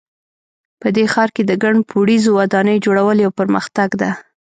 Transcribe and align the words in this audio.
په 0.81 0.87
دې 0.95 1.05
ښار 1.13 1.29
کې 1.35 1.43
د 1.45 1.51
ګڼ 1.63 1.73
پوړیزو 1.89 2.29
ودانیو 2.39 2.83
جوړول 2.85 3.17
یو 3.25 3.31
پرمختګ 3.39 3.89
ده 4.01 4.11